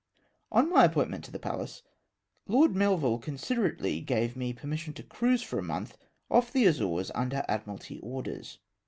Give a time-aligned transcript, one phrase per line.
[0.51, 1.83] On my appointment to the Pallas,
[2.47, 5.95] Lord Melville con siderately gave me permission to cruise for a month
[6.27, 8.57] off the Azores under Admiralty orders.